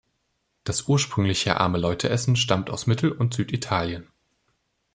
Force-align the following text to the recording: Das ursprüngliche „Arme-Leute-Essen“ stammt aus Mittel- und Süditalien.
Das 0.63 0.87
ursprüngliche 0.89 1.59
„Arme-Leute-Essen“ 1.59 2.35
stammt 2.35 2.71
aus 2.71 2.87
Mittel- 2.87 3.11
und 3.11 3.35
Süditalien. 3.35 4.07